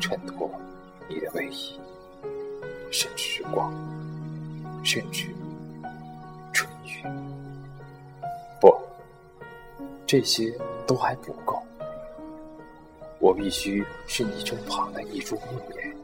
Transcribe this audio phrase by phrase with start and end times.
[0.00, 0.50] 衬托
[1.08, 1.78] 你的威仪，
[2.90, 3.72] 甚至是光，
[4.84, 5.26] 甚至
[6.52, 7.02] 春雨。
[8.60, 8.74] 不，
[10.06, 10.52] 这些
[10.86, 11.62] 都还不够。
[13.18, 15.96] 我必须是你身旁的一株木棉，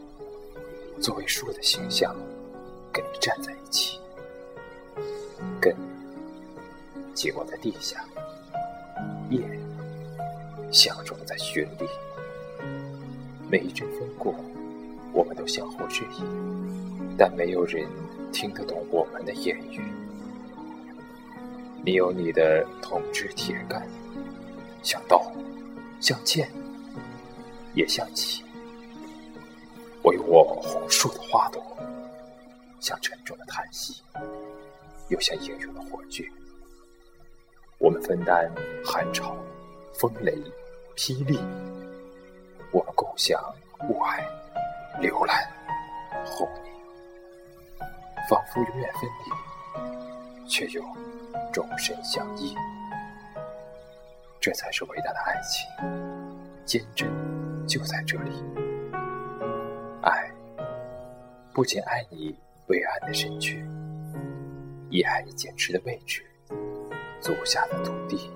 [1.01, 2.15] 作为树的形象，
[2.93, 4.01] 跟你站在一起，
[5.61, 5.77] 根
[7.15, 8.05] 紧握在地下，
[9.29, 9.43] 叶
[10.73, 11.87] 相种在雪里。
[13.51, 14.33] 每一阵风过，
[15.13, 16.23] 我们都相互致意，
[17.19, 17.85] 但没有人
[18.33, 19.83] 听得懂我们的言语。
[21.85, 23.85] 你有你的铜枝铁干，
[24.85, 25.33] 像刀，
[25.99, 26.49] 像剑，
[27.75, 28.45] 也像戟；
[30.05, 31.61] 我有我红树的花朵，
[32.79, 34.01] 像沉重的叹息，
[35.09, 36.25] 又像英勇的火炬。
[37.79, 38.49] 我们分担
[38.85, 39.37] 寒潮、
[39.93, 40.39] 风雷、
[40.95, 41.41] 霹雳。
[42.73, 43.43] 我们共享
[43.89, 44.23] 雾霭、
[45.01, 45.37] 流岚、
[46.25, 46.71] 红泥，
[48.29, 50.83] 仿佛永远分离，却又
[51.53, 52.55] 终身相依。
[54.41, 55.69] 这才是伟大的爱情，
[56.65, 57.09] 坚贞
[57.67, 58.31] 就在这里。
[60.03, 60.31] 爱，
[61.53, 62.35] 不仅爱你
[62.69, 63.67] 伟岸的身躯，
[64.91, 66.25] 也爱你坚持的位置，
[67.21, 68.31] 足下的土地。